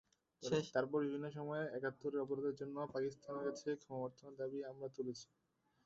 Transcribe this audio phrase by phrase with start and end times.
[0.73, 5.27] তারপর বিভিন্ন সময়ে একাত্তরে অপরাধের জন্য পাকিস্তানের কাছে ক্ষমাপ্রার্থনার দাবি আমরা তুলেছি।